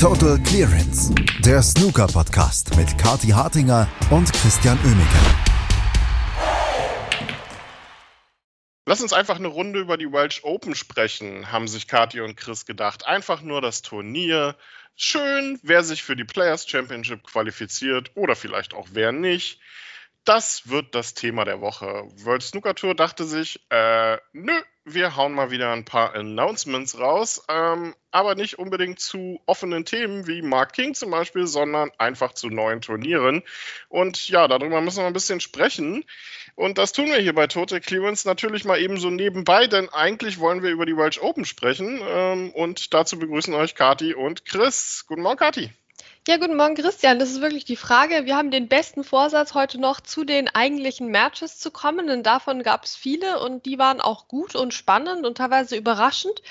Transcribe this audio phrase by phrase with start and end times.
[0.00, 5.18] Total Clearance, der Snooker-Podcast mit Kati Hartinger und Christian Oemeke.
[8.86, 12.64] Lass uns einfach eine Runde über die Welsh Open sprechen, haben sich Kati und Chris
[12.64, 13.08] gedacht.
[13.08, 14.54] Einfach nur das Turnier.
[14.94, 19.58] Schön, wer sich für die Players Championship qualifiziert oder vielleicht auch wer nicht.
[20.28, 22.06] Das wird das Thema der Woche.
[22.22, 24.52] World Snooker Tour dachte sich, äh, nö,
[24.84, 30.26] wir hauen mal wieder ein paar Announcements raus, ähm, aber nicht unbedingt zu offenen Themen
[30.26, 33.42] wie Mark King zum Beispiel, sondern einfach zu neuen Turnieren.
[33.88, 36.04] Und ja, darüber müssen wir ein bisschen sprechen.
[36.56, 40.40] Und das tun wir hier bei Total Clearance natürlich mal eben so nebenbei, denn eigentlich
[40.40, 42.02] wollen wir über die Welsh Open sprechen.
[42.06, 45.06] Ähm, und dazu begrüßen euch Kati und Chris.
[45.08, 45.70] Guten Morgen, Kati.
[46.28, 47.18] Ja, guten Morgen, Christian.
[47.18, 48.26] Das ist wirklich die Frage.
[48.26, 52.62] Wir haben den besten Vorsatz, heute noch zu den eigentlichen Matches zu kommen, denn davon
[52.62, 56.42] gab es viele und die waren auch gut und spannend und teilweise überraschend.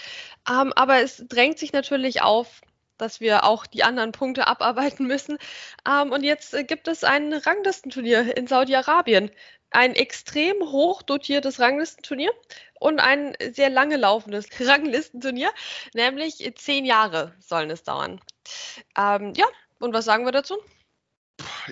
[0.49, 2.62] Ähm, aber es drängt sich natürlich auf,
[2.98, 5.38] dass wir auch die anderen Punkte abarbeiten müssen.
[5.87, 9.30] Ähm, und jetzt äh, gibt es ein Ranglistenturnier in Saudi-Arabien.
[9.70, 12.32] Ein extrem hoch dotiertes Ranglistenturnier
[12.80, 15.52] und ein sehr lange laufendes Ranglistenturnier,
[15.93, 18.20] nämlich zehn Jahre sollen es dauern.
[18.98, 19.46] Ähm, ja,
[19.80, 20.58] und was sagen wir dazu?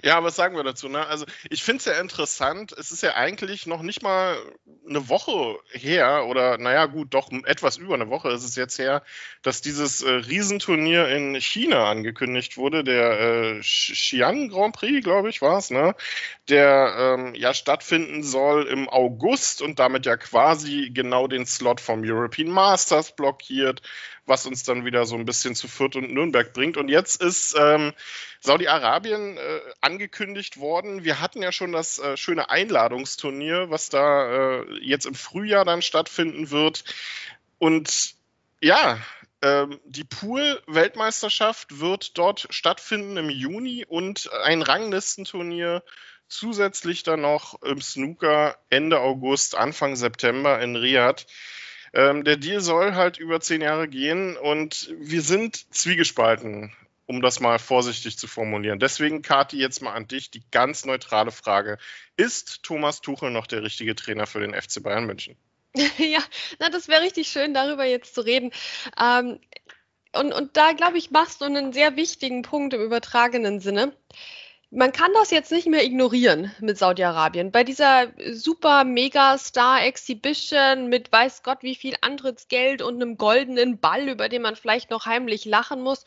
[0.04, 0.90] Ja, was sagen wir dazu?
[0.90, 1.06] Ne?
[1.08, 2.72] Also ich finde es ja interessant.
[2.74, 4.38] Es ist ja eigentlich noch nicht mal
[4.88, 9.04] eine Woche her oder naja gut, doch etwas über eine Woche ist es jetzt her,
[9.42, 15.42] dass dieses äh, Riesenturnier in China angekündigt wurde, der äh, Xi'an Grand Prix, glaube ich,
[15.42, 15.96] war es, ne?
[16.48, 22.02] der ähm, ja stattfinden soll im August und damit ja quasi genau den Slot vom
[22.04, 23.82] European Masters blockiert
[24.26, 26.78] was uns dann wieder so ein bisschen zu Fürth und Nürnberg bringt.
[26.78, 27.94] Und jetzt ist ähm,
[28.40, 31.04] Saudi-Arabien äh, angekündigt worden.
[31.04, 35.82] Wir hatten ja schon das äh, schöne Einladungsturnier, was da äh, jetzt im Frühjahr dann
[35.82, 36.84] stattfinden wird.
[37.60, 38.16] Und
[38.62, 39.00] ja,
[39.42, 45.84] ähm, die Pool-Weltmeisterschaft wird dort stattfinden im Juni und ein Ranglistenturnier
[46.28, 51.28] zusätzlich dann noch im Snooker Ende August, Anfang September in Riyadh.
[51.96, 56.74] Ähm, der Deal soll halt über zehn Jahre gehen und wir sind zwiegespalten,
[57.06, 58.80] um das mal vorsichtig zu formulieren.
[58.80, 61.78] Deswegen, Kati, jetzt mal an dich die ganz neutrale Frage.
[62.18, 65.38] Ist Thomas Tuchel noch der richtige Trainer für den FC Bayern München?
[65.98, 66.20] ja,
[66.60, 68.52] na, das wäre richtig schön, darüber jetzt zu reden.
[69.02, 69.40] Ähm,
[70.14, 73.94] und, und da, glaube ich, machst du einen sehr wichtigen Punkt im übertragenen Sinne
[74.76, 77.52] man kann das jetzt nicht mehr ignorieren mit Saudi-Arabien.
[77.52, 83.80] Bei dieser super mega Star Exhibition mit weiß Gott wie viel Antrittsgeld und einem goldenen
[83.80, 86.04] Ball, über den man vielleicht noch heimlich lachen muss,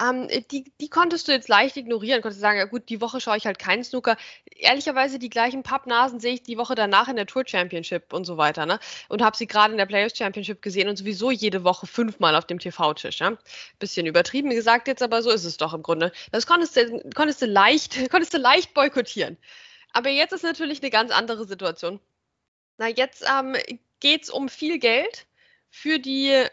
[0.00, 2.22] ähm, die, die konntest du jetzt leicht ignorieren.
[2.22, 4.16] Konntest sagen, ja gut, die Woche schaue ich halt keinen Snooker.
[4.54, 8.36] Ehrlicherweise die gleichen Pappnasen sehe ich die Woche danach in der Tour Championship und so
[8.36, 8.66] weiter.
[8.66, 8.78] Ne?
[9.08, 12.44] Und habe sie gerade in der Players Championship gesehen und sowieso jede Woche fünfmal auf
[12.44, 13.18] dem TV-Tisch.
[13.18, 13.36] Ja?
[13.80, 16.12] Bisschen übertrieben gesagt jetzt, aber so ist es doch im Grunde.
[16.30, 19.38] Das konntest du, konntest du leicht konntest du leicht boykottieren.
[19.92, 21.98] Aber jetzt ist natürlich eine ganz andere Situation.
[22.78, 23.56] Na, jetzt ähm,
[24.00, 25.26] geht es um viel Geld
[25.70, 26.46] für die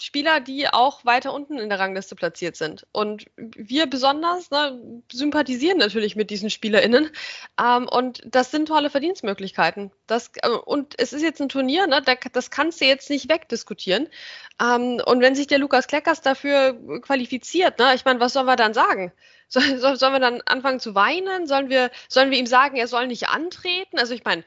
[0.00, 2.86] Spieler, die auch weiter unten in der Rangliste platziert sind.
[2.92, 7.10] Und wir besonders ne, sympathisieren natürlich mit diesen SpielerInnen.
[7.60, 9.90] Ähm, und das sind tolle Verdienstmöglichkeiten.
[10.06, 13.28] Das, äh, und es ist jetzt ein Turnier, ne, da, das kannst du jetzt nicht
[13.28, 14.08] wegdiskutieren.
[14.62, 18.56] Ähm, und wenn sich der Lukas Kleckers dafür qualifiziert, ne, ich meine, was sollen wir
[18.56, 19.12] dann sagen?
[19.48, 21.46] So, so, sollen wir dann anfangen zu weinen?
[21.46, 23.98] Sollen wir, sollen wir ihm sagen, er soll nicht antreten?
[23.98, 24.44] Also ich meine,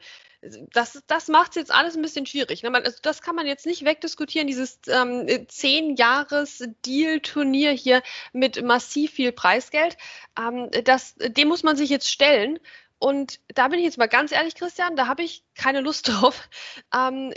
[0.72, 2.62] das, das macht es jetzt alles ein bisschen schwierig.
[2.62, 2.68] Ne?
[2.70, 9.32] Man, also das kann man jetzt nicht wegdiskutieren, dieses ähm, Zehn-Jahres-Deal-Turnier hier mit massiv viel
[9.32, 9.96] Preisgeld.
[10.38, 12.58] Ähm, das, dem muss man sich jetzt stellen.
[12.98, 16.48] Und da bin ich jetzt mal ganz ehrlich, Christian, da habe ich keine Lust drauf,
[16.94, 17.34] ähm,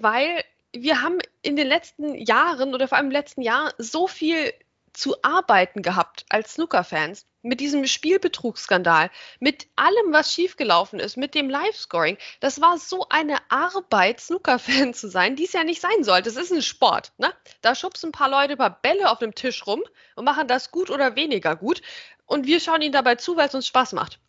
[0.00, 4.52] weil wir haben in den letzten Jahren oder vor allem im letzten Jahr so viel
[4.92, 7.26] zu arbeiten gehabt als Snooker-Fans.
[7.42, 9.10] Mit diesem Spielbetrugsskandal,
[9.40, 12.16] mit allem, was schiefgelaufen ist, mit dem Live-Scoring.
[12.40, 16.28] Das war so eine Arbeit, Snooker-Fan zu sein, die es ja nicht sein sollte.
[16.28, 17.12] Es ist ein Sport.
[17.18, 17.32] Ne?
[17.60, 19.82] Da schubsen ein paar Leute ein paar Bälle auf dem Tisch rum
[20.14, 21.82] und machen das gut oder weniger gut.
[22.26, 24.20] Und wir schauen ihnen dabei zu, weil es uns Spaß macht.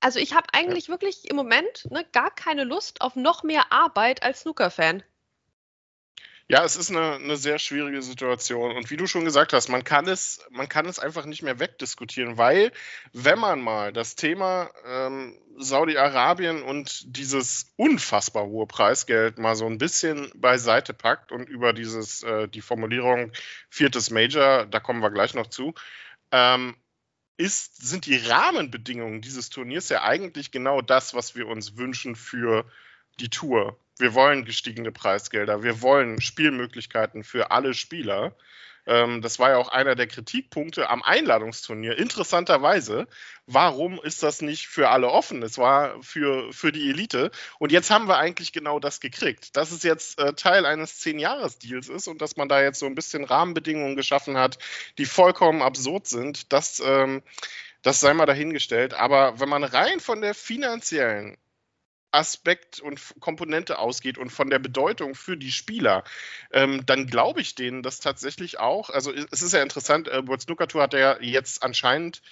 [0.00, 0.92] Also ich habe eigentlich ja.
[0.92, 5.02] wirklich im Moment ne, gar keine Lust auf noch mehr Arbeit als Snooker-Fan.
[6.50, 8.74] Ja, es ist eine, eine, sehr schwierige Situation.
[8.74, 11.60] Und wie du schon gesagt hast, man kann es, man kann es einfach nicht mehr
[11.60, 12.72] wegdiskutieren, weil
[13.12, 19.76] wenn man mal das Thema ähm, Saudi-Arabien und dieses unfassbar hohe Preisgeld mal so ein
[19.76, 23.30] bisschen beiseite packt und über dieses, äh, die Formulierung
[23.68, 25.74] viertes Major, da kommen wir gleich noch zu,
[26.32, 26.76] ähm,
[27.36, 32.64] ist, sind die Rahmenbedingungen dieses Turniers ja eigentlich genau das, was wir uns wünschen für
[33.20, 33.78] die Tour.
[33.98, 38.34] Wir wollen gestiegene Preisgelder, wir wollen Spielmöglichkeiten für alle Spieler.
[38.88, 41.98] Ähm, das war ja auch einer der Kritikpunkte am Einladungsturnier.
[41.98, 43.06] Interessanterweise,
[43.46, 45.42] warum ist das nicht für alle offen?
[45.42, 47.30] Es war für, für die Elite.
[47.58, 49.56] Und jetzt haben wir eigentlich genau das gekriegt.
[49.56, 52.94] Dass es jetzt äh, Teil eines Zehn-Jahres-Deals ist und dass man da jetzt so ein
[52.94, 54.58] bisschen Rahmenbedingungen geschaffen hat,
[54.96, 57.22] die vollkommen absurd sind, das, ähm,
[57.82, 58.94] das sei mal dahingestellt.
[58.94, 61.36] Aber wenn man rein von der finanziellen
[62.10, 66.04] Aspekt und Komponente ausgeht und von der Bedeutung für die Spieler,
[66.52, 68.90] ähm, dann glaube ich denen das tatsächlich auch.
[68.90, 72.22] Also es ist ja interessant, äh, World Snooker Tour hat ja jetzt anscheinend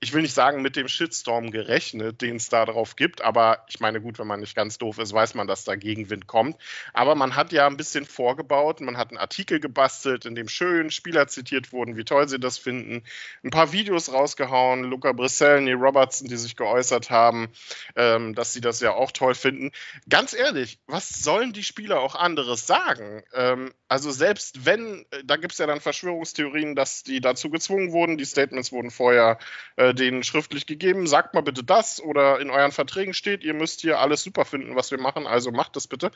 [0.00, 3.80] ich will nicht sagen, mit dem Shitstorm gerechnet, den es da drauf gibt, aber ich
[3.80, 6.56] meine, gut, wenn man nicht ganz doof ist, weiß man, dass da Gegenwind kommt.
[6.92, 10.90] Aber man hat ja ein bisschen vorgebaut, man hat einen Artikel gebastelt, in dem schön
[10.90, 13.04] Spieler zitiert wurden, wie toll sie das finden,
[13.42, 17.48] ein paar Videos rausgehauen, Luca Brissell, Neil Robertson, die sich geäußert haben,
[17.96, 19.72] ähm, dass sie das ja auch toll finden.
[20.10, 23.22] Ganz ehrlich, was sollen die Spieler auch anderes sagen?
[23.32, 27.92] Ähm, also selbst wenn, äh, da gibt es ja dann Verschwörungstheorien, dass die dazu gezwungen
[27.92, 29.38] wurden, die Statements wurden vorher
[29.76, 33.54] äh, äh, denen schriftlich gegeben, sagt mal bitte das oder in euren Verträgen steht, ihr
[33.54, 36.10] müsst hier alles super finden, was wir machen, also macht das bitte.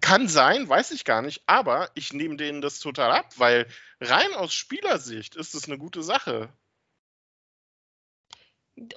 [0.00, 3.66] Kann sein, weiß ich gar nicht, aber ich nehme denen das total ab, weil
[4.00, 6.52] rein aus Spielersicht ist es eine gute Sache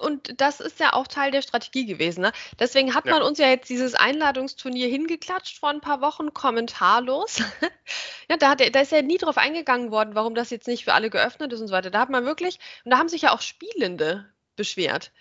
[0.00, 2.22] und das ist ja auch Teil der Strategie gewesen.
[2.22, 2.32] Ne?
[2.58, 7.42] Deswegen hat man uns ja jetzt dieses Einladungsturnier hingeklatscht vor ein paar Wochen, kommentarlos.
[8.28, 10.94] ja, da, hat, da ist ja nie drauf eingegangen worden, warum das jetzt nicht für
[10.94, 11.90] alle geöffnet ist und so weiter.
[11.90, 15.12] Da hat man wirklich, und da haben sich ja auch Spielende beschwert.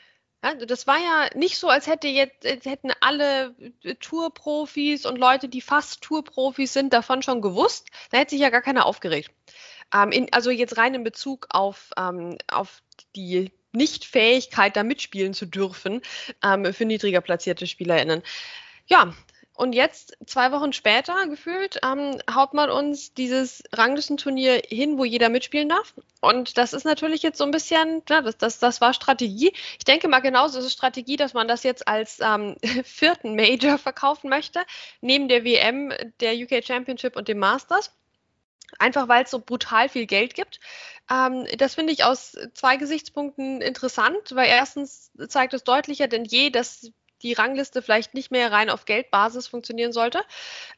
[0.44, 3.56] Ja, das war ja nicht so, als hätte jetzt, hätten alle
[4.00, 7.90] Tourprofis und Leute, die fast Tourprofis sind, davon schon gewusst.
[8.12, 9.32] Da hätte sich ja gar keiner aufgeregt.
[9.94, 12.82] Ähm, in, also jetzt rein in Bezug auf, ähm, auf
[13.16, 16.02] die nicht-Fähigkeit, da mitspielen zu dürfen
[16.44, 18.24] ähm, für niedriger platzierte SpielerInnen.
[18.88, 19.14] Ja,
[19.58, 25.30] und jetzt, zwei Wochen später gefühlt, ähm, haut man uns dieses Ranglistenturnier hin, wo jeder
[25.30, 25.96] mitspielen darf.
[26.22, 29.52] Und das ist natürlich jetzt so ein bisschen, ja, das, das, das war Strategie.
[29.80, 33.80] Ich denke mal genauso ist es Strategie, dass man das jetzt als ähm, vierten Major
[33.80, 34.62] verkaufen möchte,
[35.02, 37.92] neben der WM, der UK Championship und dem Masters.
[38.80, 40.60] Einfach weil es so brutal viel Geld gibt.
[41.10, 46.50] Ähm, das finde ich aus zwei Gesichtspunkten interessant, weil erstens zeigt es deutlicher denn je,
[46.50, 46.92] dass
[47.24, 50.22] die Rangliste vielleicht nicht mehr rein auf Geldbasis funktionieren sollte.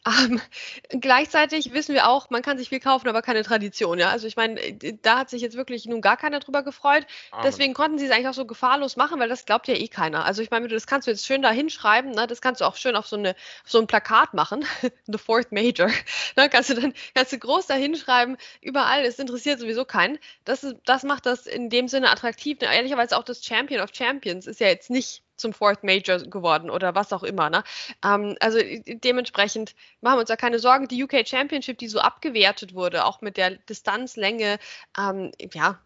[0.08, 0.42] Ähm,
[0.90, 4.00] gleichzeitig wissen wir auch, man kann sich viel kaufen, aber keine Tradition.
[4.00, 4.10] Ja?
[4.10, 4.60] Also ich meine,
[5.02, 7.06] da hat sich jetzt wirklich nun gar keiner drüber gefreut.
[7.32, 7.44] Amen.
[7.44, 10.26] Deswegen konnten sie es eigentlich auch so gefahrlos machen, weil das glaubt ja eh keiner.
[10.26, 12.28] Also ich meine, das kannst du jetzt schön da hinschreiben, ne?
[12.28, 14.66] das kannst du auch schön auf so, eine, auf so ein Plakat machen,
[15.08, 15.90] The Fourth Major.
[16.36, 16.50] Ne?
[16.50, 20.20] Kannst du dann kannst du groß da hinschreiben, überall, es interessiert sowieso keinen.
[20.46, 22.58] Das, ist, das macht das in dem Sinne attraktiv.
[22.62, 26.96] Ehrlicherweise auch das Champion of Champions ist ja jetzt nicht zum Fourth Major geworden oder
[26.96, 27.50] was auch immer.
[27.50, 27.64] Ne?
[28.04, 30.88] Ähm, also dementsprechend machen wir uns da keine Sorgen.
[30.88, 34.60] Die UK Championship, die so abgewertet wurde, auch mit der Distanzlänge,
[34.98, 35.80] ähm, ja,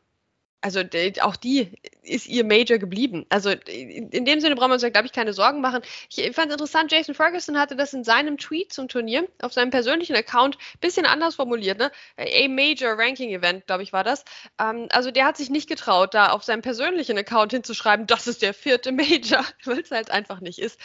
[0.63, 0.79] also
[1.21, 1.73] auch die
[2.03, 3.25] ist ihr Major geblieben.
[3.27, 5.81] Also in dem Sinne brauchen wir uns ja, glaube ich, keine Sorgen machen.
[6.09, 9.71] Ich fand es interessant, Jason Ferguson hatte das in seinem Tweet zum Turnier auf seinem
[9.71, 11.79] persönlichen Account ein bisschen anders formuliert.
[11.79, 11.91] Ne?
[12.17, 14.23] A Major Ranking Event, glaube ich, war das.
[14.57, 18.41] Ähm, also der hat sich nicht getraut, da auf seinem persönlichen Account hinzuschreiben, das ist
[18.41, 20.79] der vierte Major, weil es halt einfach nicht ist.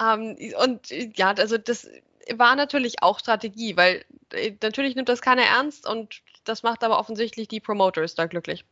[0.00, 1.88] Ähm, und ja, also das
[2.32, 7.00] war natürlich auch Strategie, weil äh, natürlich nimmt das keiner ernst und das macht aber
[7.00, 8.64] offensichtlich die Promoters da glücklich.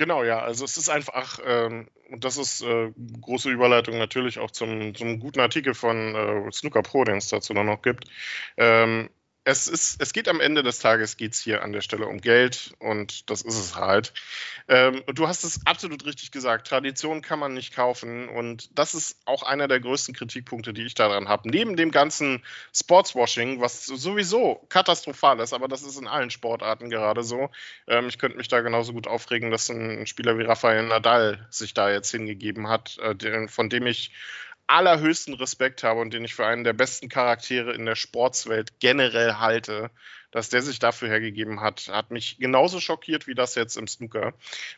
[0.00, 0.38] Genau, ja.
[0.40, 2.90] Also es ist einfach, ähm, und das ist äh,
[3.20, 7.52] große Überleitung natürlich auch zum, zum guten Artikel von äh, Snooker Pro, den es dazu
[7.52, 8.06] noch gibt.
[8.56, 9.10] Ähm,
[9.44, 12.72] es, ist, es geht am Ende des Tages geht's hier an der Stelle um Geld
[12.78, 14.12] und das ist es halt.
[14.68, 16.66] Ähm, du hast es absolut richtig gesagt.
[16.66, 20.94] Tradition kann man nicht kaufen und das ist auch einer der größten Kritikpunkte, die ich
[20.94, 21.48] daran habe.
[21.48, 22.44] Neben dem ganzen
[22.74, 27.50] Sportswashing, was sowieso katastrophal ist, aber das ist in allen Sportarten gerade so.
[27.86, 31.72] Ähm, ich könnte mich da genauso gut aufregen, dass ein Spieler wie Rafael Nadal sich
[31.72, 34.12] da jetzt hingegeben hat, äh, von dem ich
[34.70, 39.34] allerhöchsten Respekt habe und den ich für einen der besten Charaktere in der Sportswelt generell
[39.34, 39.90] halte,
[40.30, 44.32] dass der sich dafür hergegeben hat, hat mich genauso schockiert wie das jetzt im Snooker.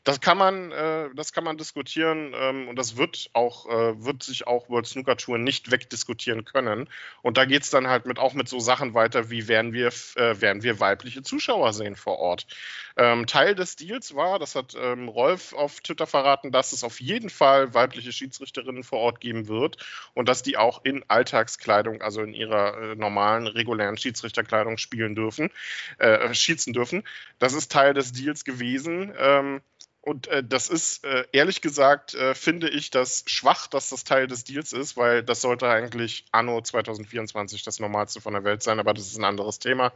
[0.04, 4.22] Das kann man, äh, das kann man diskutieren ähm, und das wird auch, äh, wird
[4.22, 6.88] sich auch World Snooker Tour nicht wegdiskutieren können.
[7.22, 9.88] Und da geht es dann halt mit auch mit so Sachen weiter, wie werden wir,
[10.16, 12.46] äh, werden wir weibliche Zuschauer sehen vor Ort.
[12.96, 17.00] Ähm, Teil des Deals war, das hat ähm, Rolf auf Twitter verraten, dass es auf
[17.00, 19.78] jeden Fall weibliche Schiedsrichterinnen vor Ort geben wird
[20.14, 25.41] und dass die auch in Alltagskleidung, also in ihrer äh, normalen, regulären Schiedsrichterkleidung spielen dürfen
[25.48, 27.02] dürfen, äh, schießen dürfen.
[27.38, 29.12] Das ist Teil des Deals gewesen.
[29.18, 29.62] Ähm,
[30.04, 34.26] Und äh, das ist, äh, ehrlich gesagt, äh, finde ich das schwach, dass das Teil
[34.26, 38.80] des Deals ist, weil das sollte eigentlich anno 2024 das Normalste von der Welt sein,
[38.80, 39.92] aber das ist ein anderes Thema,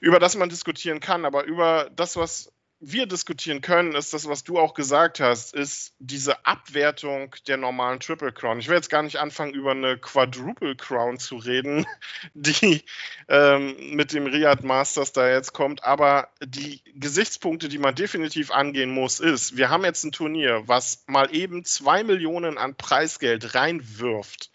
[0.00, 1.24] über das man diskutieren kann.
[1.24, 5.94] Aber über das, was wir diskutieren können, ist das, was du auch gesagt hast, ist
[5.98, 8.58] diese Abwertung der normalen Triple Crown.
[8.58, 11.86] Ich will jetzt gar nicht anfangen, über eine Quadruple Crown zu reden,
[12.34, 12.84] die
[13.28, 18.90] ähm, mit dem Riyadh Masters da jetzt kommt, aber die Gesichtspunkte, die man definitiv angehen
[18.90, 24.50] muss, ist, wir haben jetzt ein Turnier, was mal eben zwei Millionen an Preisgeld reinwirft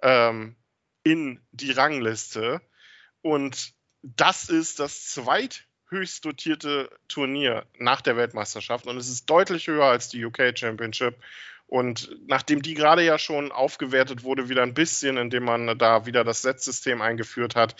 [0.00, 0.56] ähm,
[1.02, 2.62] in die Rangliste
[3.20, 9.68] und das ist das zweit höchst dotierte Turnier nach der Weltmeisterschaft und es ist deutlich
[9.68, 11.16] höher als die UK Championship.
[11.66, 16.22] Und nachdem die gerade ja schon aufgewertet wurde, wieder ein bisschen, indem man da wieder
[16.22, 17.74] das Setzsystem eingeführt hat,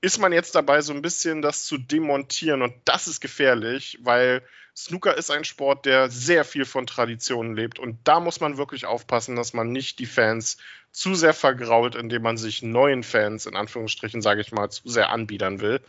[0.00, 2.62] ist man jetzt dabei, so ein bisschen das zu demontieren.
[2.62, 4.42] Und das ist gefährlich, weil
[4.76, 7.78] Snooker ist ein Sport, der sehr viel von Traditionen lebt.
[7.78, 10.58] Und da muss man wirklich aufpassen, dass man nicht die Fans
[10.92, 15.10] zu sehr vergrault, indem man sich neuen Fans, in Anführungsstrichen, sage ich mal, zu sehr
[15.10, 15.80] anbiedern will.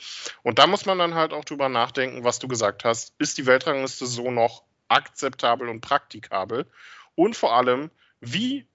[0.43, 3.13] Und da muss man dann halt auch drüber nachdenken, was du gesagt hast.
[3.17, 6.65] Ist die Weltrangliste so noch akzeptabel und praktikabel?
[7.15, 8.67] Und vor allem, wie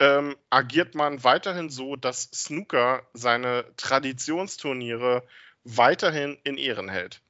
[0.00, 5.24] ähm, agiert man weiterhin so, dass Snooker seine Traditionsturniere
[5.64, 7.20] weiterhin in Ehren hält?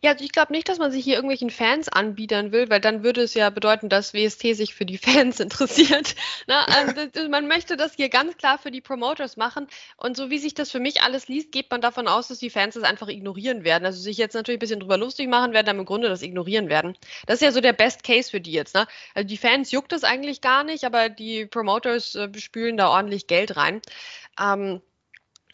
[0.00, 3.02] Ja, also ich glaube nicht, dass man sich hier irgendwelchen Fans anbiedern will, weil dann
[3.02, 6.14] würde es ja bedeuten, dass WST sich für die Fans interessiert.
[6.46, 9.66] Na, also man möchte das hier ganz klar für die Promoters machen.
[9.96, 12.50] Und so wie sich das für mich alles liest, geht man davon aus, dass die
[12.50, 13.84] Fans das einfach ignorieren werden.
[13.84, 16.68] Also sich jetzt natürlich ein bisschen drüber lustig machen werden, aber im Grunde das ignorieren
[16.68, 16.96] werden.
[17.26, 18.74] Das ist ja so der Best Case für die jetzt.
[18.74, 18.86] Ne?
[19.14, 23.26] Also die Fans juckt das eigentlich gar nicht, aber die Promoters äh, spülen da ordentlich
[23.26, 23.80] Geld rein.
[24.40, 24.80] Ähm,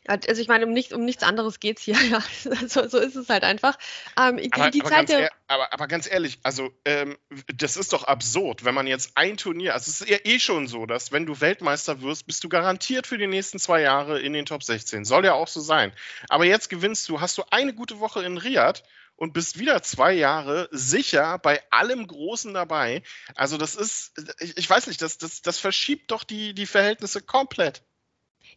[0.07, 2.23] also ich meine, um, nicht, um nichts anderes geht es hier, ja.
[2.69, 3.79] So, so, ist es halt einfach.
[4.21, 7.17] Ähm, die, aber, die aber, Zeit ganz aber, aber, ganz ehrlich, also ähm,
[7.55, 10.69] das ist doch absurd, wenn man jetzt ein Turnier, also es ist ja eh schon
[10.69, 14.33] so, dass wenn du Weltmeister wirst, bist du garantiert für die nächsten zwei Jahre in
[14.33, 15.05] den Top 16.
[15.05, 15.93] Soll ja auch so sein.
[16.29, 18.83] Aber jetzt gewinnst du, hast du eine gute Woche in Riyadh
[19.17, 23.03] und bist wieder zwei Jahre sicher bei allem Großen dabei.
[23.35, 27.23] Also das ist, ich, ich weiß nicht, das, das, das verschiebt doch die, die Verhältnisse
[27.23, 27.83] komplett.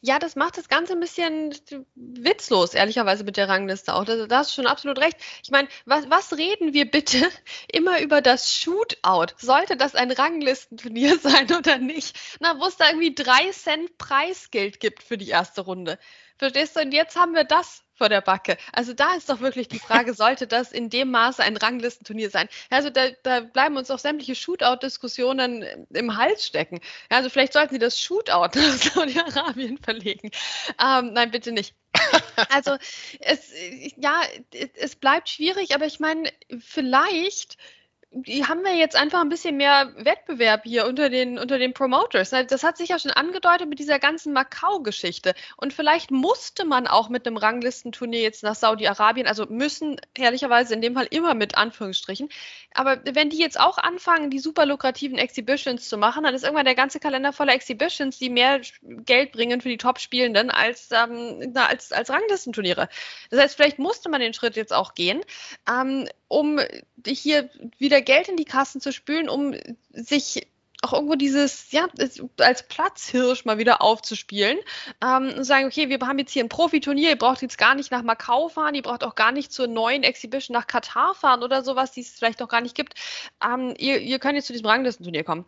[0.01, 1.55] Ja, das macht das Ganze ein bisschen
[1.95, 4.05] witzlos, ehrlicherweise mit der Rangliste auch.
[4.05, 5.17] Da, da hast du schon absolut recht.
[5.43, 7.29] Ich meine, was, was reden wir bitte
[7.71, 9.33] immer über das Shootout?
[9.37, 12.17] Sollte das ein Ranglistenturnier sein oder nicht?
[12.39, 15.97] Na, wo es da irgendwie drei Cent Preisgeld gibt für die erste Runde.
[16.37, 16.81] Verstehst du?
[16.81, 18.57] Und jetzt haben wir das vor der Backe.
[18.71, 22.47] Also da ist doch wirklich die Frage, sollte das in dem Maße ein Ranglistenturnier sein?
[22.69, 26.79] Also da, da bleiben uns auch sämtliche Shootout-Diskussionen im Hals stecken.
[27.09, 30.31] Also vielleicht sollten Sie das Shootout nach Saudi-Arabien verlegen.
[30.81, 31.75] Ähm, nein, bitte nicht.
[32.49, 32.77] Also
[33.19, 33.51] es,
[33.95, 34.21] ja,
[34.75, 37.57] es bleibt schwierig, aber ich meine, vielleicht
[38.11, 42.29] die haben wir jetzt einfach ein bisschen mehr Wettbewerb hier unter den, unter den Promoters.
[42.29, 45.33] Das hat sich ja schon angedeutet mit dieser ganzen Macau-Geschichte.
[45.57, 50.81] Und vielleicht musste man auch mit einem Ranglistenturnier jetzt nach Saudi-Arabien, also müssen ehrlicherweise in
[50.81, 52.29] dem Fall immer mit Anführungsstrichen.
[52.73, 56.65] Aber wenn die jetzt auch anfangen, die super lukrativen Exhibitions zu machen, dann ist irgendwann
[56.65, 61.91] der ganze Kalender voller Exhibitions, die mehr Geld bringen für die Top-Spielenden als, ähm, als,
[61.91, 62.87] als Ranglistenturniere.
[63.31, 65.21] Das heißt, vielleicht musste man den Schritt jetzt auch gehen.
[65.69, 66.59] Ähm, um
[67.05, 69.55] hier wieder Geld in die Kassen zu spülen, um
[69.91, 70.47] sich
[70.83, 71.87] auch irgendwo dieses, ja,
[72.39, 74.57] als Platzhirsch mal wieder aufzuspielen.
[75.03, 77.91] Ähm, und sagen, okay, wir haben jetzt hier ein Profiturnier, ihr braucht jetzt gar nicht
[77.91, 81.63] nach Macau fahren, ihr braucht auch gar nicht zur neuen Exhibition nach Katar fahren oder
[81.63, 82.93] sowas, die es vielleicht noch gar nicht gibt.
[83.43, 85.45] Ähm, ihr, ihr könnt jetzt zu diesem Ranglistenturnier kommen.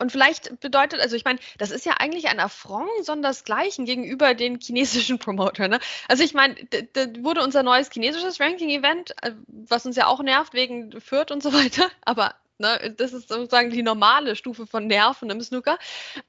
[0.00, 4.58] Und vielleicht bedeutet, also ich meine, das ist ja eigentlich ein Affront sondersgleichen gegenüber den
[4.58, 5.70] chinesischen Promotern.
[5.70, 5.78] Ne?
[6.08, 6.54] Also ich meine,
[6.94, 11.42] da wurde unser neues chinesisches Ranking-Event, äh, was uns ja auch nervt wegen Fürth und
[11.42, 15.78] so weiter, aber ne, das ist sozusagen die normale Stufe von Nerven im Snooker.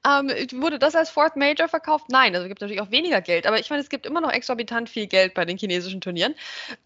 [0.06, 0.28] Ähm,
[0.60, 2.06] wurde das als Fourth Major verkauft?
[2.10, 4.32] Nein, also es gibt natürlich auch weniger Geld, aber ich meine, es gibt immer noch
[4.32, 6.34] exorbitant viel Geld bei den chinesischen Turnieren.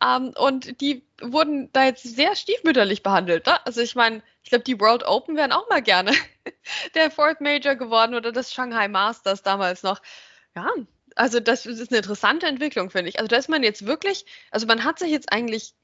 [0.04, 3.46] Ähm, und die wurden da jetzt sehr stiefmütterlich behandelt.
[3.46, 3.64] Ne?
[3.66, 6.12] Also ich meine, ich glaube, die World Open wären auch mal gerne
[6.94, 10.00] der Fourth Major geworden oder das Shanghai Masters damals noch.
[10.54, 10.68] Ja,
[11.14, 13.18] also das ist eine interessante Entwicklung, finde ich.
[13.18, 15.74] Also da ist man jetzt wirklich, also man hat sich jetzt eigentlich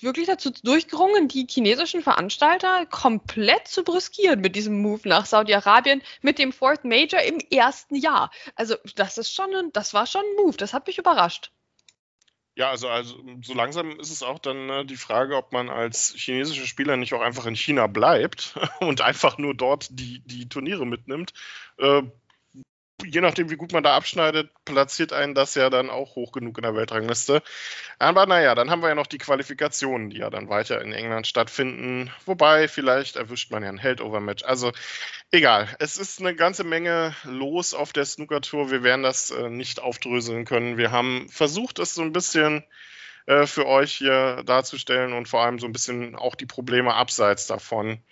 [0.00, 6.38] wirklich dazu durchgerungen, die chinesischen Veranstalter komplett zu brüskieren mit diesem Move nach Saudi-Arabien mit
[6.38, 8.30] dem Fourth Major im ersten Jahr.
[8.54, 11.50] Also das ist schon ein, das war schon ein Move, das hat mich überrascht.
[12.60, 16.12] Ja, also, also so langsam ist es auch dann äh, die Frage, ob man als
[16.14, 20.86] chinesischer Spieler nicht auch einfach in China bleibt und einfach nur dort die, die Turniere
[20.86, 21.32] mitnimmt.
[21.78, 22.02] Äh,
[23.04, 26.58] je nachdem, wie gut man da abschneidet, platziert einen das ja dann auch hoch genug
[26.58, 27.42] in der Weltrangliste.
[27.98, 31.26] Aber naja, dann haben wir ja noch die Qualifikationen, die ja dann weiter in England
[31.26, 32.10] stattfinden.
[32.26, 34.44] Wobei, vielleicht erwischt man ja ein Heldover-Match.
[34.44, 34.72] Also
[35.30, 38.70] egal, es ist eine ganze Menge los auf der Snooker-Tour.
[38.70, 40.76] Wir werden das äh, nicht aufdröseln können.
[40.76, 42.64] Wir haben versucht, es so ein bisschen
[43.26, 47.46] äh, für euch hier darzustellen und vor allem so ein bisschen auch die Probleme abseits
[47.46, 48.02] davon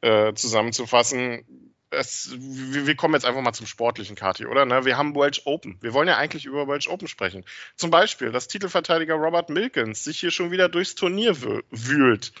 [0.00, 4.64] äh, zusammenzufassen es, wir, kommen jetzt einfach mal zum sportlichen Kati, oder?
[4.66, 4.84] Ne?
[4.84, 5.78] Wir haben Welsh Open.
[5.80, 7.44] Wir wollen ja eigentlich über Welsh Open sprechen.
[7.76, 11.40] Zum Beispiel, dass Titelverteidiger Robert Milkins sich hier schon wieder durchs Turnier
[11.70, 12.32] wühlt.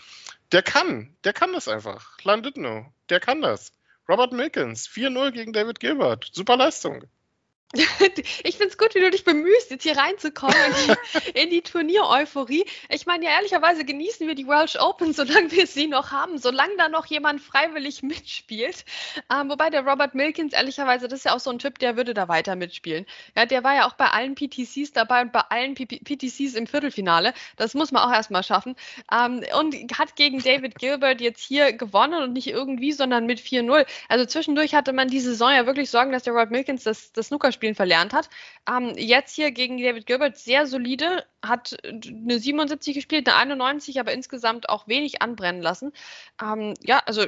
[0.52, 2.18] Der kann, der kann das einfach.
[2.22, 3.72] Landitno, der kann das.
[4.08, 6.30] Robert Milkins, 4-0 gegen David Gilbert.
[6.32, 7.04] Super Leistung.
[8.44, 11.62] ich finde es gut, wie du dich bemühst, jetzt hier reinzukommen in die, in die
[11.62, 12.64] Turnier-Euphorie.
[12.90, 16.76] Ich meine, ja, ehrlicherweise genießen wir die Welsh Open, solange wir sie noch haben, solange
[16.76, 18.84] da noch jemand freiwillig mitspielt.
[19.32, 22.14] Ähm, wobei der Robert Milkins, ehrlicherweise, das ist ja auch so ein Typ, der würde
[22.14, 23.04] da weiter mitspielen.
[23.36, 26.68] Ja, der war ja auch bei allen PTCs dabei und bei allen P PTCs im
[26.68, 27.34] Viertelfinale.
[27.56, 28.76] Das muss man auch erstmal schaffen.
[29.12, 33.86] Ähm, und hat gegen David Gilbert jetzt hier gewonnen und nicht irgendwie, sondern mit 4-0.
[34.08, 37.26] Also zwischendurch hatte man die Saison ja wirklich Sorgen, dass der Robert Milkins das, das
[37.26, 38.30] Snooker Spielen verlernt hat.
[38.70, 44.12] Ähm, jetzt hier gegen David Gilbert sehr solide, hat eine 77 gespielt, eine 91, aber
[44.12, 45.92] insgesamt auch wenig anbrennen lassen.
[46.40, 47.26] Ähm, ja, also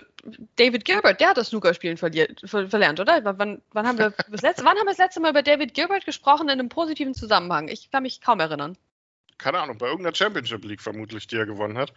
[0.57, 3.25] David Gilbert, der hat das Snookerspielen verlernt, oder?
[3.25, 6.05] Wann, wann, haben wir das letzte, wann haben wir das letzte Mal über David Gilbert
[6.05, 7.69] gesprochen in einem positiven Zusammenhang?
[7.69, 8.77] Ich kann mich kaum erinnern
[9.39, 11.93] keine Ahnung, bei irgendeiner Championship League vermutlich, die er gewonnen hat.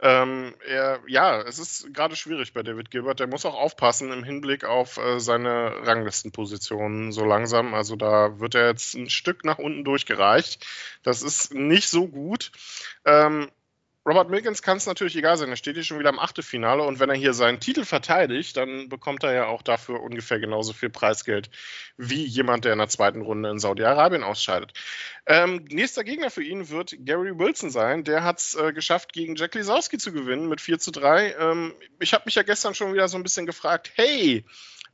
[0.00, 3.20] Ähm, er, ja, es ist gerade schwierig bei David Gilbert.
[3.20, 7.74] Der muss auch aufpassen im Hinblick auf äh, seine Ranglistenpositionen so langsam.
[7.74, 10.66] Also da wird er jetzt ein Stück nach unten durchgereicht.
[11.02, 12.50] Das ist nicht so gut.
[13.04, 13.48] Ähm,
[14.06, 15.48] Robert Milkins kann es natürlich egal sein.
[15.48, 18.88] Er steht hier schon wieder im Achtelfinale und wenn er hier seinen Titel verteidigt, dann
[18.88, 21.50] bekommt er ja auch dafür ungefähr genauso viel Preisgeld
[21.96, 24.74] wie jemand, der in der zweiten Runde in Saudi-Arabien ausscheidet.
[25.26, 28.04] Ähm, nächster Gegner für ihn wird Gary Wilson sein.
[28.04, 31.34] Der hat es äh, geschafft, gegen Jack Lisowski zu gewinnen mit 4 zu 3.
[31.40, 34.44] Ähm, ich habe mich ja gestern schon wieder so ein bisschen gefragt, hey,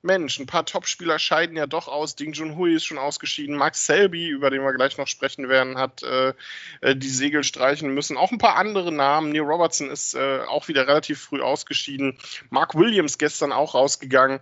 [0.02, 2.16] Mensch, ein paar Topspieler scheiden ja doch aus.
[2.16, 3.56] Ding Junhui ist schon ausgeschieden.
[3.56, 6.34] Max Selby, über den wir gleich noch sprechen werden, hat äh,
[6.80, 8.16] äh, die Segel streichen müssen.
[8.16, 9.30] Auch ein paar andere Namen.
[9.30, 12.18] Neil Robertson ist äh, auch wieder relativ früh ausgeschieden.
[12.50, 14.40] Mark Williams gestern auch rausgegangen.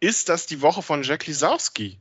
[0.00, 2.00] Ist das die Woche von Jack Lisowski?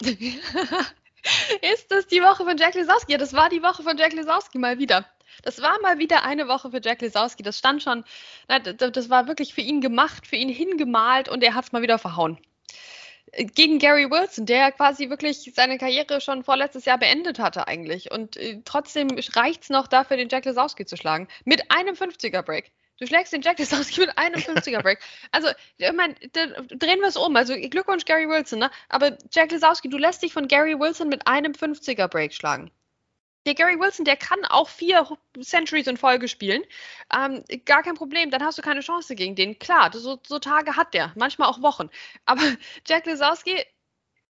[0.02, 3.12] ist das die Woche von Jack Lisowski?
[3.12, 5.06] Ja, das war die Woche von Jack Lisowski mal wieder.
[5.42, 7.42] Das war mal wieder eine Woche für Jack Lisowski.
[7.42, 8.04] Das stand schon,
[8.48, 11.98] das war wirklich für ihn gemacht, für ihn hingemalt und er hat es mal wieder
[11.98, 12.38] verhauen.
[13.32, 18.10] Gegen Gary Wilson, der quasi wirklich seine Karriere schon vorletztes Jahr beendet hatte eigentlich.
[18.10, 21.28] Und äh, trotzdem reicht es noch dafür, den Jack Lisowski zu schlagen.
[21.44, 22.72] Mit einem 50er-Break.
[22.98, 24.98] Du schlägst den Jack Lisowski mit einem 50er-Break.
[25.30, 27.34] Also, ich meine, drehen wir es um.
[27.34, 28.70] Also, Glückwunsch, Gary Wilson, ne?
[28.90, 32.70] Aber Jack Lisowski, du lässt dich von Gary Wilson mit einem 50er-Break schlagen.
[33.46, 35.06] Der Gary Wilson, der kann auch vier
[35.40, 36.62] Centuries in Folge spielen.
[37.12, 39.58] Ähm, gar kein Problem, dann hast du keine Chance gegen den.
[39.58, 41.90] Klar, so, so Tage hat der, manchmal auch Wochen.
[42.24, 42.42] Aber
[42.86, 43.64] Jack Lisowski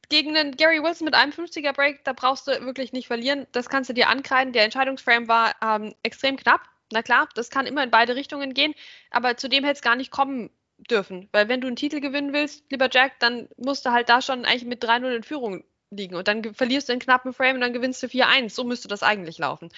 [0.10, 3.48] gegen einen Gary Wilson mit einem 50er Break, da brauchst du wirklich nicht verlieren.
[3.52, 4.54] Das kannst du dir ankreiden.
[4.54, 6.62] Der Entscheidungsframe war ähm, extrem knapp.
[6.92, 8.76] Na klar, das kann immer in beide Richtungen gehen,
[9.10, 11.30] aber zu dem hätte es gar nicht kommen dürfen.
[11.32, 14.46] Weil wenn du einen Titel gewinnen willst, lieber Jack, dann musst du halt da schon
[14.46, 16.16] eigentlich mit 3-0 in Führung liegen.
[16.16, 18.50] Und dann verlierst du einen knappen Frame und dann gewinnst du 4-1.
[18.50, 19.70] So müsste das eigentlich laufen.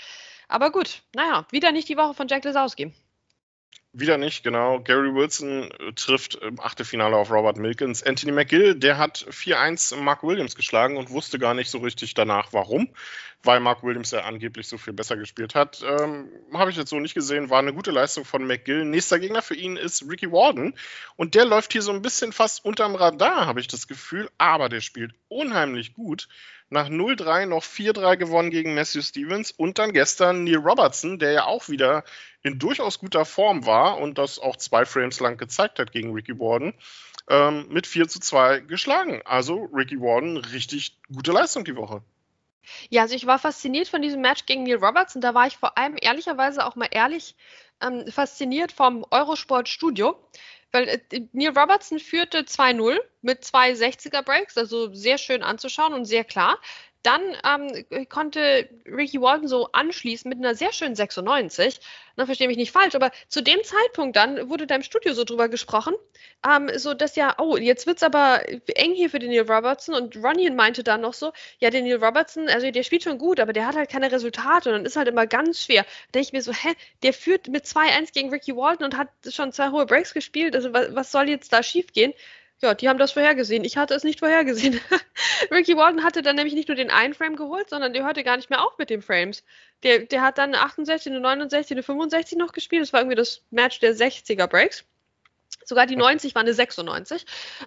[0.47, 2.93] Aber gut, naja, wieder nicht die Woche von Jack Lesowski.
[3.93, 4.79] Wieder nicht, genau.
[4.79, 8.03] Gary Wilson äh, trifft im Achtelfinale auf Robert Milkins.
[8.03, 12.53] Anthony McGill, der hat 4-1 Mark Williams geschlagen und wusste gar nicht so richtig danach,
[12.53, 12.89] warum,
[13.43, 15.83] weil Mark Williams ja angeblich so viel besser gespielt hat.
[15.83, 18.85] Ähm, Habe ich jetzt so nicht gesehen, war eine gute Leistung von McGill.
[18.85, 20.75] Nächster Gegner für ihn ist Ricky Warden
[21.15, 24.69] und der läuft hier so ein bisschen fast unterm Radar, habe ich das Gefühl, aber
[24.69, 26.27] der spielt unheimlich gut
[26.69, 31.45] nach 0-3 noch 4-3 gewonnen gegen Matthew Stevens und dann gestern Neil Robertson, der ja
[31.45, 32.03] auch wieder
[32.43, 36.37] in durchaus guter Form war und das auch zwei Frames lang gezeigt hat gegen Ricky
[36.39, 36.73] Warden,
[37.29, 39.21] ähm, mit 4 zu 2 geschlagen.
[39.25, 42.01] Also Ricky Warden, richtig gute Leistung die Woche.
[42.89, 45.21] Ja, also ich war fasziniert von diesem Match gegen Neil Robertson.
[45.21, 47.35] Da war ich vor allem ehrlicherweise auch mal ehrlich
[47.81, 50.17] ähm, fasziniert vom Eurosport Studio.
[50.71, 56.05] Weil äh, Neil Robertson führte 2-0 mit zwei 60er Breaks, also sehr schön anzuschauen und
[56.05, 56.59] sehr klar.
[57.03, 61.79] Dann ähm, konnte Ricky Walton so anschließen mit einer sehr schönen 96.
[62.15, 65.23] Na, verstehe mich nicht falsch, aber zu dem Zeitpunkt dann wurde da im Studio so
[65.23, 65.93] drüber gesprochen,
[66.45, 68.41] ähm, so dass ja, oh, jetzt wird es aber
[68.75, 72.49] eng hier für den Neil Robertson und Ronnie meinte dann noch so, ja, Neil Robertson,
[72.49, 75.07] also der spielt schon gut, aber der hat halt keine Resultate und dann ist halt
[75.07, 75.83] immer ganz schwer.
[75.83, 79.09] Da denke ich mir so, hä, der führt mit 2-1 gegen Ricky Walton und hat
[79.29, 82.13] schon zwei hohe Breaks gespielt, also was, was soll jetzt da schief gehen?
[82.61, 83.63] Ja, die haben das vorhergesehen.
[83.63, 84.79] Ich hatte es nicht vorhergesehen.
[85.51, 88.37] Ricky Walton hatte dann nämlich nicht nur den einen Frame geholt, sondern der hörte gar
[88.37, 89.43] nicht mehr auf mit den Frames.
[89.83, 92.81] Der, der hat dann eine 68, eine 69, eine 65 noch gespielt.
[92.81, 94.85] Das war irgendwie das Match der 60er Breaks.
[95.65, 97.25] Sogar die 90 war eine 96.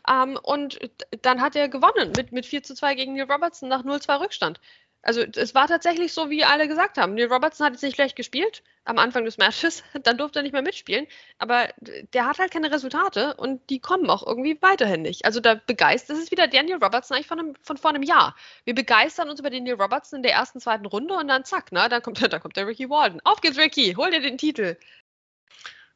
[0.09, 0.79] Ähm, und
[1.23, 4.61] dann hat er gewonnen mit, mit 4 zu 2 gegen Neil Robertson nach 0-2 Rückstand.
[5.03, 7.15] Also es war tatsächlich so, wie alle gesagt haben.
[7.15, 10.53] Neil Robertson hat jetzt nicht schlecht gespielt am Anfang des Matches, dann durfte er nicht
[10.53, 11.07] mehr mitspielen,
[11.39, 11.69] aber
[12.13, 15.25] der hat halt keine Resultate und die kommen auch irgendwie weiterhin nicht.
[15.25, 18.03] Also da begeistert, das ist wieder der Neil Robertson eigentlich von, einem, von vor einem
[18.03, 18.35] Jahr.
[18.65, 21.73] Wir begeistern uns über den Neil Robertson in der ersten, zweiten Runde und dann zack,
[21.73, 23.21] ne, dann kommt, dann kommt der Ricky Walden.
[23.25, 24.77] Auf geht's, Ricky, hol dir den Titel.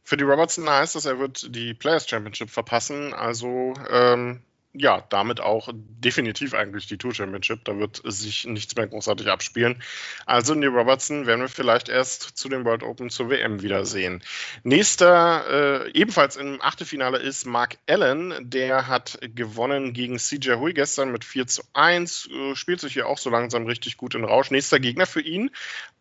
[0.02, 3.14] Für die Robertson heißt das, er wird die Players Championship verpassen.
[3.14, 4.42] Also ähm,
[4.76, 7.64] ja, damit auch definitiv eigentlich die Tour Championship.
[7.64, 9.80] Da wird sich nichts mehr großartig abspielen.
[10.26, 14.22] Also Neil Robertson werden wir vielleicht erst zu den World Open zur WM wiedersehen.
[14.64, 18.34] Nächster, äh, ebenfalls im Achtelfinale ist Mark Allen.
[18.40, 22.28] Der hat gewonnen gegen CJ Hui gestern mit 4 zu 1.
[22.32, 24.50] Äh, spielt sich hier auch so langsam richtig gut in Rausch.
[24.50, 25.50] Nächster Gegner für ihn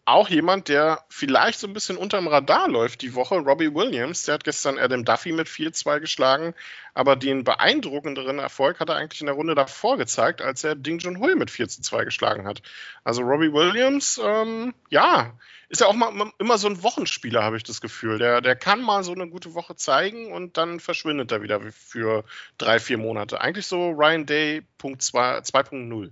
[0.06, 4.24] auch jemand, der vielleicht so ein bisschen unterm Radar läuft die Woche, Robbie Williams.
[4.24, 6.54] Der hat gestern Adam Duffy mit 4-2 geschlagen,
[6.94, 11.00] aber den beeindruckenderen Erfolg hat er eigentlich in der Runde davor gezeigt, als er Ding
[11.00, 12.62] Junhui mit 4-2 geschlagen hat.
[13.06, 15.34] Also Robbie Williams, ähm, ja,
[15.70, 18.20] ist ja auch mal immer so ein Wochenspieler, habe ich das Gefühl.
[18.20, 22.26] Der, der kann mal so eine gute Woche zeigen und dann verschwindet er wieder für
[22.58, 23.40] drei, vier Monate.
[23.40, 26.12] Eigentlich so Ryan Day 2.0.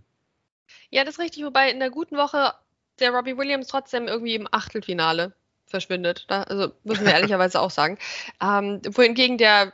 [0.90, 2.54] Ja, das ist richtig, wobei in der guten Woche
[3.02, 5.34] der Robbie Williams trotzdem irgendwie im Achtelfinale
[5.66, 6.26] verschwindet.
[6.28, 7.98] Da, also müssen wir ehrlicherweise auch sagen.
[8.42, 9.74] Ähm, wohingegen der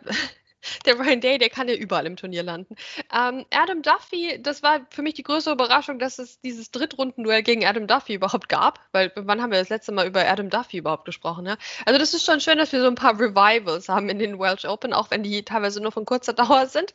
[0.85, 2.75] der Ryan Day, der kann ja überall im Turnier landen.
[3.13, 7.65] Ähm, Adam Duffy, das war für mich die größte Überraschung, dass es dieses Drittrundenduell gegen
[7.65, 11.05] Adam Duffy überhaupt gab, weil wann haben wir das letzte Mal über Adam Duffy überhaupt
[11.05, 11.45] gesprochen?
[11.45, 11.57] Ja?
[11.85, 14.65] Also das ist schon schön, dass wir so ein paar Revivals haben in den Welsh
[14.65, 16.93] Open, auch wenn die teilweise nur von kurzer Dauer sind.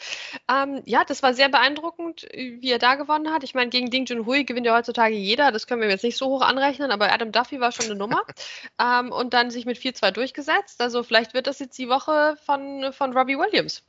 [0.51, 3.45] Ähm, ja, das war sehr beeindruckend, wie er da gewonnen hat.
[3.45, 6.27] Ich meine, gegen Ding Junhui gewinnt ja heutzutage jeder, das können wir jetzt nicht so
[6.27, 8.23] hoch anrechnen, aber Adam Duffy war schon eine Nummer
[8.81, 10.81] ähm, und dann sich mit 4-2 durchgesetzt.
[10.81, 13.62] Also vielleicht wird das jetzt die Woche von, von Robbie Williams.
[13.63, 13.83] Williams.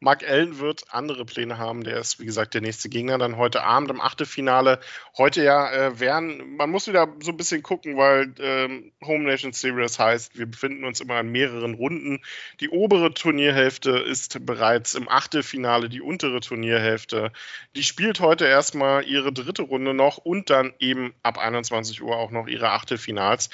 [0.00, 1.82] Mark Allen wird andere Pläne haben.
[1.82, 4.78] Der ist, wie gesagt, der nächste Gegner dann heute Abend im Achtelfinale.
[5.16, 9.52] Heute ja äh, werden, man muss wieder so ein bisschen gucken, weil ähm, Home Nation
[9.52, 12.20] Series heißt, wir befinden uns immer in mehreren Runden.
[12.60, 17.32] Die obere Turnierhälfte ist bereits im Achtelfinale, die untere Turnierhälfte.
[17.74, 22.30] Die spielt heute erstmal ihre dritte Runde noch und dann eben ab 21 Uhr auch
[22.30, 23.48] noch ihre Achtelfinals.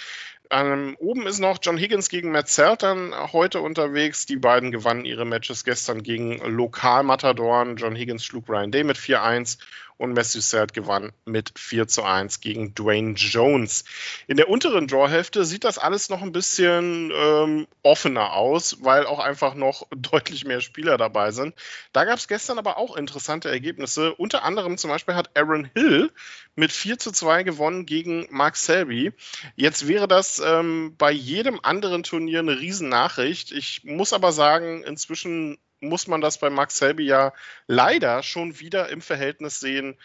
[0.53, 4.27] Ähm, oben ist noch John Higgins gegen Matt Seltern heute unterwegs.
[4.27, 7.77] Die beiden gewannen ihre Matches gestern gegen Lokalmatadoren.
[7.77, 9.59] John Higgins schlug Ryan Day mit 4-1
[10.01, 13.85] und Sad gewann mit 4 zu 1 gegen Dwayne Jones.
[14.27, 19.19] In der unteren Drawhälfte sieht das alles noch ein bisschen ähm, offener aus, weil auch
[19.19, 21.55] einfach noch deutlich mehr Spieler dabei sind.
[21.93, 24.15] Da gab es gestern aber auch interessante Ergebnisse.
[24.15, 26.11] Unter anderem zum Beispiel hat Aaron Hill
[26.55, 29.13] mit 4 zu 2 gewonnen gegen Mark Selby.
[29.55, 33.53] Jetzt wäre das ähm, bei jedem anderen Turnier eine Riesennachricht.
[33.53, 37.33] Ich muss aber sagen, inzwischen muss man das bei Max Selby ja
[37.66, 39.97] leider schon wieder im Verhältnis sehen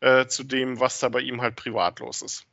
[0.00, 2.44] äh, zu dem, was da bei ihm halt privat los ist.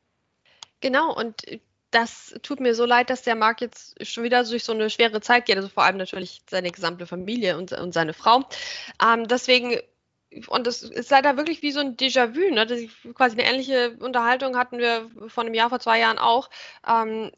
[0.82, 1.43] Genau, und
[1.91, 5.21] das tut mir so leid, dass der Marc jetzt schon wieder durch so eine schwere
[5.21, 8.43] Zeit geht, also vor allem natürlich seine gesamte Familie und, und seine Frau.
[9.01, 9.80] Ähm, deswegen
[10.47, 12.67] und das ist leider wirklich wie so ein Déjà-vu, ne?
[13.13, 16.49] Quasi eine ähnliche Unterhaltung hatten wir vor einem Jahr, vor zwei Jahren auch.
[16.86, 17.32] Ähm,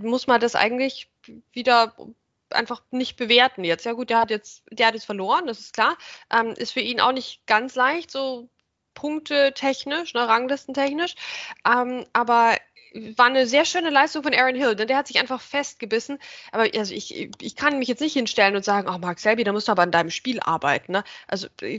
[0.00, 1.10] muss man das eigentlich
[1.52, 1.94] wieder
[2.52, 3.84] einfach nicht bewerten jetzt.
[3.84, 5.96] Ja gut, der hat jetzt, der hat jetzt verloren, das ist klar.
[6.30, 8.48] Ähm, ist für ihn auch nicht ganz leicht, so
[8.94, 11.14] Punkte technisch, ne, Ranglistentechnisch.
[11.66, 12.56] Ähm, aber
[13.16, 16.18] war eine sehr schöne Leistung von Aaron Hill, denn der hat sich einfach festgebissen.
[16.50, 19.52] Aber also ich, ich kann mich jetzt nicht hinstellen und sagen, oh Mark Selby, da
[19.52, 20.92] musst du aber an deinem Spiel arbeiten.
[20.92, 21.04] Ne?
[21.26, 21.76] Also bringe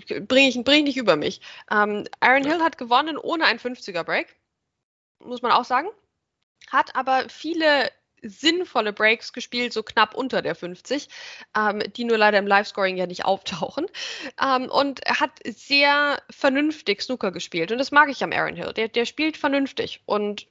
[0.47, 1.41] ich, bring ich nicht über mich.
[1.71, 4.35] Ähm, Aaron Hill hat gewonnen ohne einen 50er Break,
[5.19, 5.89] muss man auch sagen.
[6.71, 7.91] Hat aber viele
[8.23, 11.07] sinnvolle Breaks gespielt, so knapp unter der 50,
[11.57, 13.87] ähm, die nur leider im Live-Scoring ja nicht auftauchen.
[14.41, 17.71] Ähm, und hat sehr vernünftig Snooker gespielt.
[17.71, 18.73] Und das mag ich am Aaron Hill.
[18.73, 20.01] Der, der spielt vernünftig.
[20.05, 20.47] Und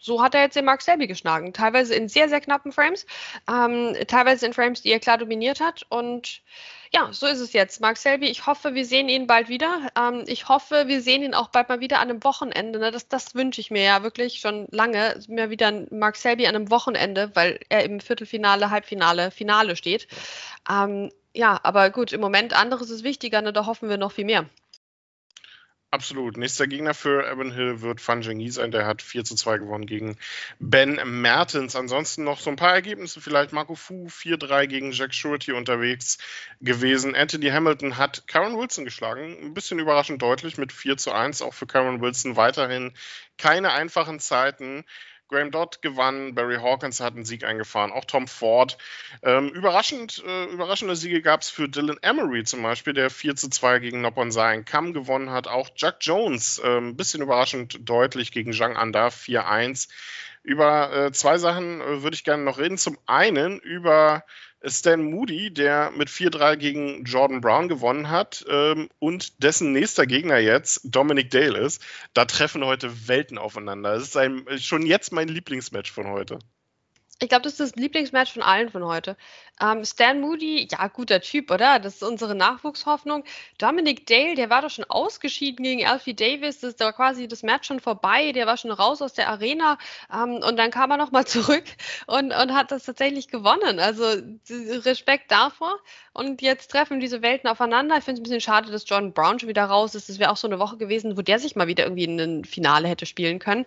[0.00, 1.52] so hat er jetzt den Mark Selby geschlagen.
[1.52, 3.06] Teilweise in sehr, sehr knappen Frames,
[3.48, 5.84] ähm, teilweise in Frames, die er klar dominiert hat.
[5.88, 6.42] Und
[6.92, 7.80] ja, so ist es jetzt.
[7.80, 9.88] Mark Selby, ich hoffe, wir sehen ihn bald wieder.
[9.96, 12.78] Ähm, ich hoffe, wir sehen ihn auch bald mal wieder an einem Wochenende.
[12.80, 12.90] Ne?
[12.90, 15.20] Das, das wünsche ich mir ja wirklich schon lange.
[15.28, 20.08] Mir wieder Mark Selby an einem Wochenende, weil er im Viertelfinale, Halbfinale, Finale steht.
[20.68, 23.52] Ähm, ja, aber gut, im Moment anderes ist wichtiger, ne?
[23.52, 24.46] da hoffen wir noch viel mehr.
[25.92, 26.36] Absolut.
[26.36, 28.70] Nächster Gegner für Evan Hill wird Fan Zhengyi sein.
[28.70, 30.16] Der hat 4 zu 2 gewonnen gegen
[30.60, 31.74] Ben Mertens.
[31.74, 33.20] Ansonsten noch so ein paar Ergebnisse.
[33.20, 36.18] Vielleicht Marco Fu 4-3 gegen Jack Shorty unterwegs
[36.60, 37.16] gewesen.
[37.16, 39.36] Anthony Hamilton hat Karen Wilson geschlagen.
[39.42, 41.42] Ein bisschen überraschend deutlich mit 4 zu 1.
[41.42, 42.92] Auch für Karen Wilson weiterhin
[43.36, 44.84] keine einfachen Zeiten.
[45.30, 48.76] Graham Dodd gewann, Barry Hawkins hat einen Sieg eingefahren, auch Tom Ford.
[49.22, 53.48] Ähm, überraschend, äh, überraschende Siege gab es für Dylan Emery zum Beispiel, der 4 zu
[53.48, 55.46] 2 gegen Noppon Sein Kamm gewonnen hat.
[55.46, 59.88] Auch Jack Jones, ein bisschen überraschend deutlich gegen Zhang Anda 4-1.
[60.42, 62.78] Über äh, zwei Sachen äh, würde ich gerne noch reden.
[62.78, 64.24] Zum einen über
[64.64, 70.38] Stan Moody, der mit 4-3 gegen Jordan Brown gewonnen hat ähm, und dessen nächster Gegner
[70.38, 71.82] jetzt Dominic Dale ist.
[72.12, 73.94] Da treffen heute Welten aufeinander.
[73.94, 76.38] Das ist ein, schon jetzt mein Lieblingsmatch von heute.
[77.22, 79.14] Ich glaube, das ist das Lieblingsmatch von allen von heute.
[79.60, 81.78] Ähm, Stan Moody, ja, guter Typ, oder?
[81.78, 83.24] Das ist unsere Nachwuchshoffnung.
[83.58, 86.60] Dominic Dale, der war doch schon ausgeschieden gegen Alfie Davis.
[86.60, 88.32] Das war quasi das Match schon vorbei.
[88.32, 89.76] Der war schon raus aus der Arena.
[90.10, 91.64] Ähm, und dann kam er nochmal zurück
[92.06, 93.80] und, und hat das tatsächlich gewonnen.
[93.80, 94.04] Also
[94.48, 95.78] Respekt davor.
[96.14, 97.98] Und jetzt treffen diese Welten aufeinander.
[97.98, 100.08] Ich finde es ein bisschen schade, dass Jordan Brown schon wieder raus ist.
[100.08, 102.44] Das wäre auch so eine Woche gewesen, wo der sich mal wieder irgendwie in ein
[102.46, 103.66] Finale hätte spielen können.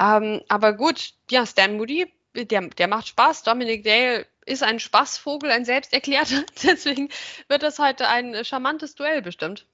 [0.00, 3.42] Ähm, aber gut, ja, Stan Moody der, der macht Spaß.
[3.42, 6.44] Dominic Dale ist ein Spaßvogel, ein selbsterklärter.
[6.62, 7.08] Deswegen
[7.48, 9.66] wird das heute ein charmantes Duell bestimmt.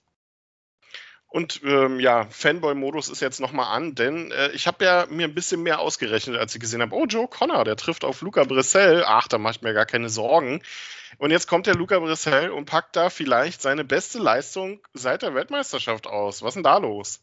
[1.30, 5.34] Und ähm, ja, Fanboy-Modus ist jetzt nochmal an, denn äh, ich habe ja mir ein
[5.34, 9.04] bisschen mehr ausgerechnet, als ich gesehen habe, oh, Joe Connor, der trifft auf Luca Brissell.
[9.06, 10.60] Ach, da mache ich mir gar keine Sorgen.
[11.18, 15.34] Und jetzt kommt der Luca Brissell und packt da vielleicht seine beste Leistung seit der
[15.34, 16.42] Weltmeisterschaft aus.
[16.42, 17.20] Was ist denn da los?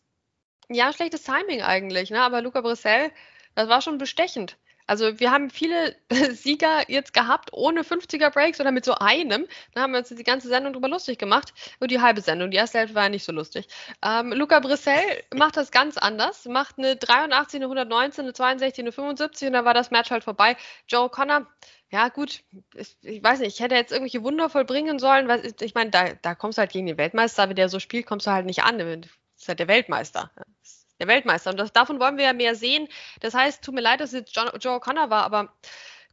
[0.69, 2.21] Ja, schlechtes Timing eigentlich, ne?
[2.21, 3.11] aber Luca Brissell,
[3.55, 4.57] das war schon bestechend.
[4.87, 5.95] Also wir haben viele
[6.31, 9.45] Sieger jetzt gehabt ohne 50er Breaks oder mit so einem.
[9.73, 11.53] Da haben wir uns die ganze Sendung drüber lustig gemacht.
[11.79, 12.49] Nur die halbe Sendung.
[12.51, 13.67] Die erste Hälfte war ja nicht so lustig.
[14.03, 16.45] Ähm, Luca Brissell macht das ganz anders.
[16.45, 20.23] Macht eine 83, eine 119, eine 62, eine 75 und dann war das Match halt
[20.23, 20.55] vorbei.
[20.87, 21.45] Joe Connor,
[21.89, 22.43] ja gut,
[22.75, 25.27] ich, ich, weiß nicht, ich hätte jetzt irgendwelche Wunder vollbringen sollen.
[25.27, 28.05] Was, ich meine, da, da kommst du halt gegen den Weltmeister, wenn der so spielt,
[28.05, 28.79] kommst du halt nicht an.
[28.79, 30.31] Das ist halt der Weltmeister.
[30.35, 31.51] Das der Weltmeister.
[31.51, 32.87] Und das, davon wollen wir ja mehr sehen.
[33.19, 35.53] Das heißt, tut mir leid, dass jetzt John, Joe O'Connor war, aber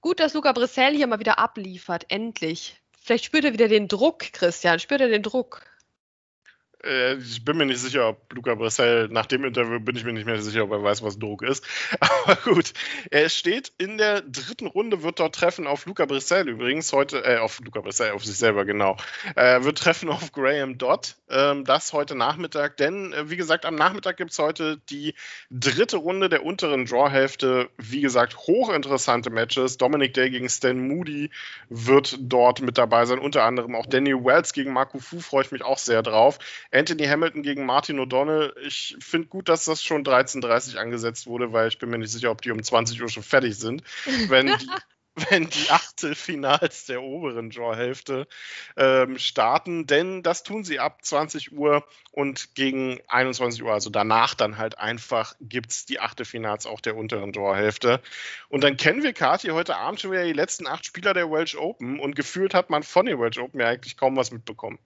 [0.01, 2.07] gut, dass Luca Brissell hier mal wieder abliefert.
[2.09, 2.81] Endlich.
[3.01, 4.79] Vielleicht spürt er wieder den Druck, Christian.
[4.79, 5.63] Spürt er den Druck?
[6.85, 10.13] Äh, ich bin mir nicht sicher, ob Luca Brissell, nach dem Interview bin ich mir
[10.13, 11.65] nicht mehr sicher, ob er weiß, was Druck ist.
[12.01, 12.73] Aber gut,
[13.11, 17.39] er steht in der dritten Runde, wird dort treffen auf Luca Brissell übrigens heute, äh,
[17.39, 18.97] auf Luca Brissell, auf sich selber, genau.
[19.35, 23.75] Er wird treffen auf Graham Dodd, ähm, das heute Nachmittag, denn äh, wie gesagt, am
[23.75, 25.15] Nachmittag gibt es heute die
[25.51, 27.71] dritte Runde der unteren Drawhälfte.
[27.79, 29.79] Wie gesagt, hochinteressante Matches.
[29.79, 31.31] Dominic Day gegen Stan Moody
[31.69, 35.53] wird dort mit dabei sein, unter anderem auch Danny Wells gegen Marco Fu, freue ich
[35.53, 36.39] mich auch sehr drauf.
[36.75, 38.53] Anthony Hamilton gegen Martin O'Donnell.
[38.67, 42.11] Ich finde gut, dass das schon 13.30 Uhr angesetzt wurde, weil ich bin mir nicht
[42.11, 43.85] sicher, ob die um 20 Uhr schon fertig sind.
[44.27, 44.67] Wenn die,
[45.31, 48.27] wenn die Achtelfinals der oberen Draw-Hälfte
[48.77, 54.35] ähm, starten, denn das tun sie ab 20 Uhr und gegen 21 Uhr, also danach
[54.35, 58.01] dann halt einfach, gibt es die Achtelfinals auch der unteren Draw-Hälfte.
[58.49, 61.55] Und dann kennen wir Kati heute Abend schon wieder die letzten acht Spieler der Welsh
[61.55, 64.81] Open und gefühlt hat man von den Welsh Open ja eigentlich kaum was mitbekommen.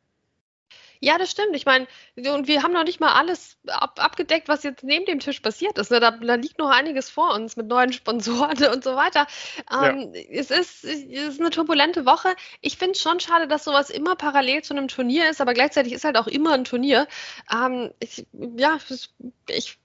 [1.00, 1.54] Ja, das stimmt.
[1.54, 5.20] Ich meine, und wir haben noch nicht mal alles ab, abgedeckt, was jetzt neben dem
[5.20, 5.90] Tisch passiert ist.
[5.90, 6.00] Ne?
[6.00, 9.26] Da, da, liegt noch einiges vor uns mit neuen Sponsoren und so weiter.
[9.72, 10.20] Ähm, ja.
[10.30, 12.34] es, ist, es ist eine turbulente Woche.
[12.60, 15.92] Ich finde es schon schade, dass sowas immer parallel zu einem Turnier ist, aber gleichzeitig
[15.92, 17.06] ist halt auch immer ein Turnier.
[17.52, 18.78] Ähm, ich, ja,
[19.48, 19.78] ich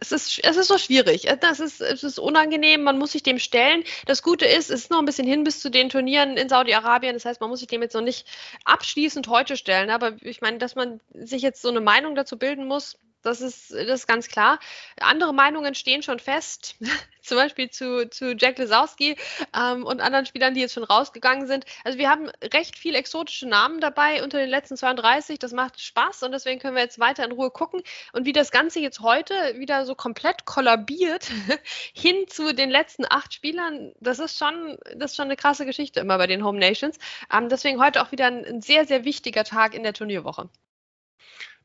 [0.00, 1.28] es ist, es ist so schwierig.
[1.40, 3.84] Das ist, es ist unangenehm, man muss sich dem stellen.
[4.06, 7.14] Das Gute ist, es ist noch ein bisschen hin bis zu den Turnieren in Saudi-Arabien.
[7.14, 8.26] Das heißt, man muss sich dem jetzt noch nicht
[8.64, 9.90] abschließend heute stellen.
[9.90, 13.70] Aber ich meine, dass man sich jetzt so eine Meinung dazu bilden muss, das ist,
[13.72, 14.58] das ist ganz klar.
[15.00, 16.76] Andere Meinungen stehen schon fest,
[17.22, 19.16] zum Beispiel zu, zu Jack Lesowski
[19.54, 21.64] ähm, und anderen Spielern, die jetzt schon rausgegangen sind.
[21.84, 25.38] Also wir haben recht viel exotische Namen dabei unter den letzten 32.
[25.38, 27.82] Das macht Spaß und deswegen können wir jetzt weiter in Ruhe gucken.
[28.12, 31.30] Und wie das Ganze jetzt heute wieder so komplett kollabiert
[31.92, 36.00] hin zu den letzten acht Spielern, das ist schon, das ist schon eine krasse Geschichte
[36.00, 36.98] immer bei den Home Nations.
[37.32, 40.48] Ähm, deswegen heute auch wieder ein, ein sehr, sehr wichtiger Tag in der Turnierwoche.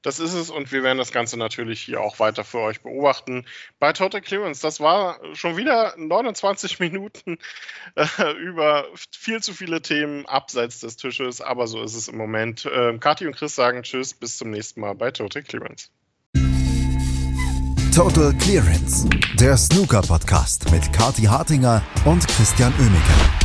[0.02, 3.46] Das ist es und wir werden das Ganze natürlich hier auch weiter für euch beobachten.
[3.80, 7.38] Bei Total Clearance, das war schon wieder 29 Minuten
[7.96, 12.66] äh, über viel zu viele Themen abseits des Tisches, aber so ist es im Moment.
[12.66, 15.90] Äh, Kathi und Chris sagen Tschüss, bis zum nächsten Mal bei Total Clearance.
[17.96, 19.08] Total Clearance,
[19.40, 23.45] der Snooker-Podcast mit Kathi Hartinger und Christian Oemeke.